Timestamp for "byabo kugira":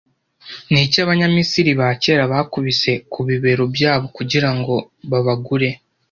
3.75-4.49